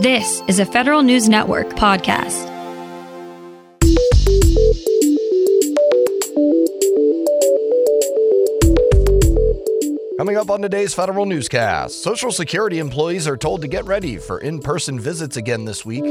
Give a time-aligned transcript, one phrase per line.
[0.00, 2.46] This is a Federal News Network podcast.
[10.16, 14.38] Coming up on today's Federal Newscast, Social Security employees are told to get ready for
[14.38, 16.04] in person visits again this week.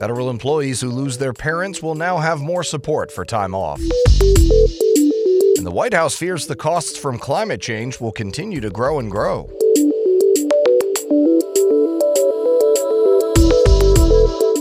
[0.00, 3.78] Federal employees who lose their parents will now have more support for time off.
[5.56, 9.08] And the White House fears the costs from climate change will continue to grow and
[9.08, 9.48] grow.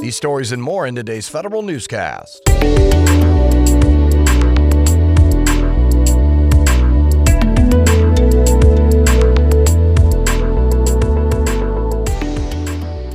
[0.04, 2.42] These stories and more in today's Federal Newscast.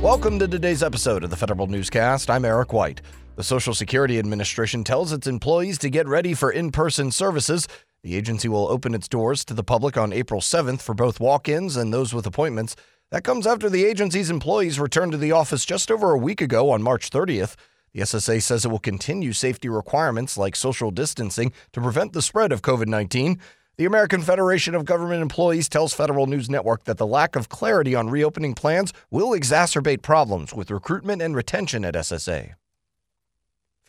[0.01, 2.29] Welcome to today's episode of the Federal Newscast.
[2.29, 3.01] I'm Eric White.
[3.37, 7.65] The Social Security Administration tells its employees to get ready for in person services.
[8.03, 11.47] The agency will open its doors to the public on April 7th for both walk
[11.47, 12.75] ins and those with appointments.
[13.11, 16.69] That comes after the agency's employees returned to the office just over a week ago
[16.69, 17.55] on March 30th.
[17.91, 22.51] The SSA says it will continue safety requirements like social distancing to prevent the spread
[22.51, 23.39] of COVID 19.
[23.77, 27.95] The American Federation of Government Employees tells Federal News Network that the lack of clarity
[27.95, 32.53] on reopening plans will exacerbate problems with recruitment and retention at SSA.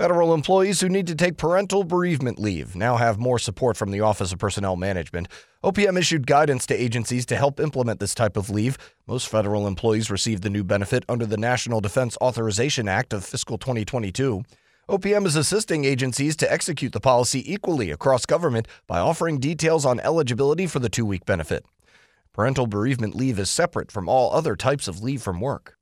[0.00, 4.00] Federal employees who need to take parental bereavement leave now have more support from the
[4.00, 5.28] Office of Personnel Management.
[5.62, 8.78] OPM issued guidance to agencies to help implement this type of leave.
[9.06, 13.58] Most federal employees receive the new benefit under the National Defense Authorization Act of fiscal
[13.58, 14.42] 2022.
[14.88, 20.00] OPM is assisting agencies to execute the policy equally across government by offering details on
[20.00, 21.66] eligibility for the two week benefit.
[22.32, 25.76] Parental bereavement leave is separate from all other types of leave from work.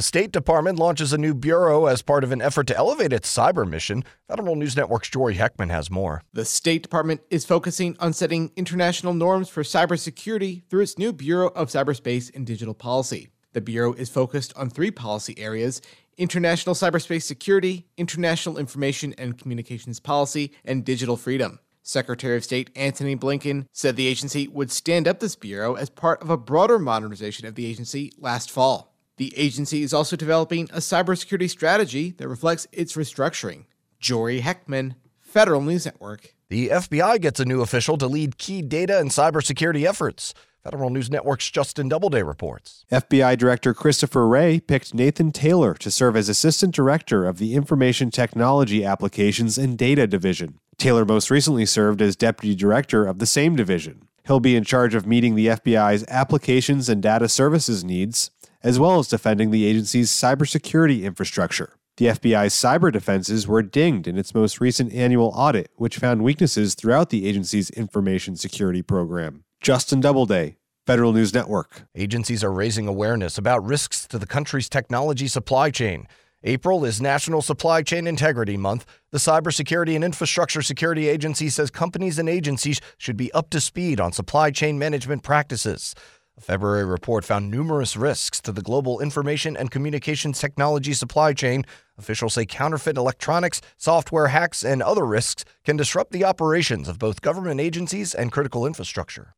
[0.00, 3.30] The State Department launches a new bureau as part of an effort to elevate its
[3.30, 4.02] cyber mission.
[4.28, 6.22] Federal News Network's Jory Heckman has more.
[6.32, 11.48] The State Department is focusing on setting international norms for cybersecurity through its new Bureau
[11.48, 13.28] of Cyberspace and Digital Policy.
[13.52, 15.82] The Bureau is focused on three policy areas
[16.16, 21.58] international cyberspace security, international information and communications policy, and digital freedom.
[21.82, 26.22] Secretary of State Antony Blinken said the agency would stand up this bureau as part
[26.22, 28.89] of a broader modernization of the agency last fall.
[29.20, 33.66] The agency is also developing a cybersecurity strategy that reflects its restructuring.
[33.98, 36.34] Jory Heckman, Federal News Network.
[36.48, 40.32] The FBI gets a new official to lead key data and cybersecurity efforts.
[40.64, 42.86] Federal News Network's Justin Doubleday reports.
[42.90, 48.10] FBI Director Christopher Wray picked Nathan Taylor to serve as Assistant Director of the Information
[48.10, 50.60] Technology Applications and Data Division.
[50.78, 54.08] Taylor most recently served as Deputy Director of the same division.
[54.26, 58.30] He'll be in charge of meeting the FBI's applications and data services needs,
[58.62, 61.74] as well as defending the agency's cybersecurity infrastructure.
[61.96, 66.74] The FBI's cyber defenses were dinged in its most recent annual audit, which found weaknesses
[66.74, 69.44] throughout the agency's information security program.
[69.60, 70.56] Justin Doubleday,
[70.86, 71.82] Federal News Network.
[71.94, 76.08] Agencies are raising awareness about risks to the country's technology supply chain.
[76.42, 78.86] April is National Supply Chain Integrity Month.
[79.12, 84.00] The Cybersecurity and Infrastructure Security Agency says companies and agencies should be up to speed
[84.00, 85.94] on supply chain management practices.
[86.38, 91.64] A February report found numerous risks to the global information and communications technology supply chain.
[91.98, 97.20] Officials say counterfeit electronics, software hacks, and other risks can disrupt the operations of both
[97.20, 99.34] government agencies and critical infrastructure.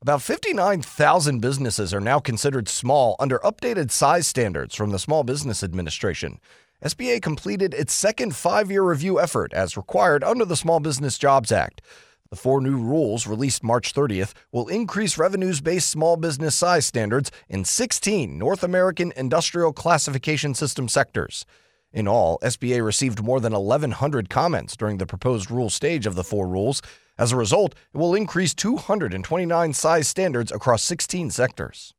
[0.00, 5.64] About 59,000 businesses are now considered small under updated size standards from the Small Business
[5.64, 6.38] Administration.
[6.84, 11.50] SBA completed its second five year review effort as required under the Small Business Jobs
[11.50, 11.82] Act.
[12.30, 17.30] The four new rules, released March 30th, will increase revenues based small business size standards
[17.48, 21.46] in 16 North American industrial classification system sectors.
[21.90, 26.24] In all, SBA received more than 1,100 comments during the proposed rule stage of the
[26.24, 26.82] four rules.
[27.16, 31.94] As a result, it will increase 229 size standards across 16 sectors.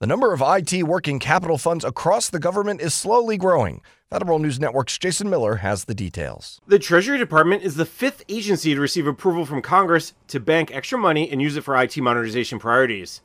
[0.00, 3.80] The number of IT working capital funds across the government is slowly growing.
[4.10, 6.60] Federal News Network's Jason Miller has the details.
[6.66, 10.98] The Treasury Department is the fifth agency to receive approval from Congress to bank extra
[10.98, 13.22] money and use it for IT modernization priorities.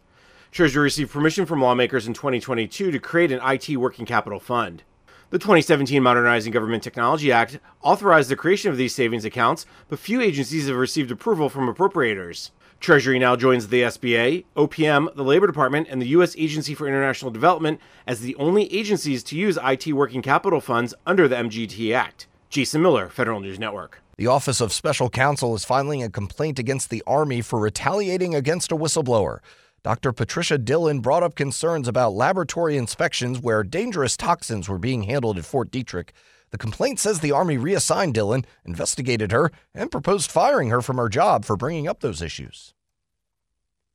[0.52, 4.84] Treasury received permission from lawmakers in 2022 to create an IT working capital fund.
[5.32, 10.22] The 2017 Modernizing Government Technology Act authorized the creation of these savings accounts, but few
[10.22, 12.52] agencies have received approval from appropriators.
[12.80, 16.34] Treasury now joins the SBA, OPM, the Labor Department, and the U.S.
[16.38, 21.28] Agency for International Development as the only agencies to use IT working capital funds under
[21.28, 22.28] the MGT Act.
[22.50, 24.02] Jason Miller, Federal News Network.
[24.16, 28.72] The Office of Special Counsel is filing a complaint against the Army for retaliating against
[28.72, 29.40] a whistleblower.
[29.84, 30.14] Dr.
[30.14, 35.46] Patricia Dillon brought up concerns about laboratory inspections where dangerous toxins were being handled at
[35.46, 36.10] Fort Detrick.
[36.52, 41.10] The complaint says the Army reassigned Dillon, investigated her, and proposed firing her from her
[41.10, 42.74] job for bringing up those issues.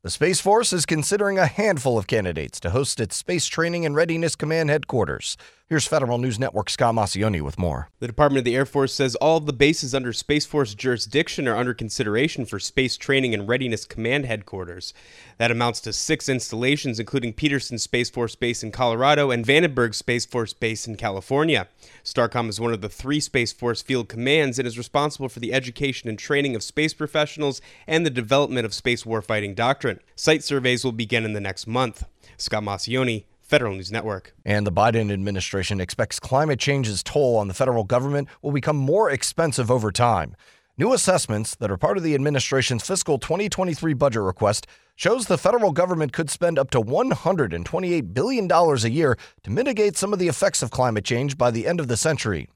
[0.04, 3.96] The Space Force is considering a handful of candidates to host its Space Training and
[3.96, 5.38] Readiness Command headquarters.
[5.66, 7.88] Here's Federal News Network Scott Maucione with more.
[7.98, 11.48] The Department of the Air Force says all of the bases under Space Force jurisdiction
[11.48, 14.92] are under consideration for Space Training and Readiness Command headquarters.
[15.38, 20.26] That amounts to six installations, including Peterson Space Force Base in Colorado and Vandenberg Space
[20.26, 21.66] Force Base in California.
[22.02, 25.54] STARCOM is one of the three Space Force field commands and is responsible for the
[25.54, 30.00] education and training of space professionals and the development of space warfighting doctrine.
[30.14, 32.04] Site surveys will begin in the next month.
[32.36, 34.34] Scott Maucione, Federal News Network.
[34.46, 39.10] And the Biden administration expects climate change's toll on the federal government will become more
[39.10, 40.34] expensive over time.
[40.78, 45.72] New assessments that are part of the administration's fiscal 2023 budget request shows the federal
[45.72, 50.62] government could spend up to $128 billion a year to mitigate some of the effects
[50.62, 52.48] of climate change by the end of the century.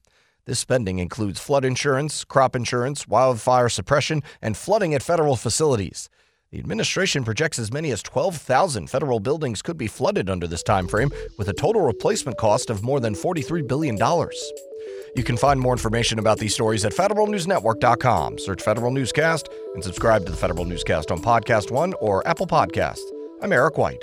[0.47, 6.09] This spending includes flood insurance, crop insurance, wildfire suppression, and flooding at federal facilities.
[6.51, 10.89] The administration projects as many as 12,000 federal buildings could be flooded under this time
[10.89, 13.99] frame, with a total replacement cost of more than $43 billion.
[15.15, 18.39] You can find more information about these stories at federalnewsnetwork.com.
[18.39, 23.05] Search Federal Newscast and subscribe to the Federal Newscast on Podcast One or Apple Podcasts.
[23.43, 24.03] I'm Eric White.